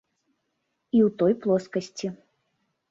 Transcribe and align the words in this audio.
І 0.97 1.03
ў 1.09 1.13
той 1.21 1.33
плоскасці. 1.45 2.07